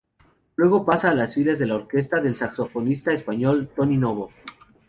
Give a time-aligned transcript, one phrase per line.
[0.55, 4.31] Luego pasa a las filas de la orquesta del saxofonista español Tony Novo.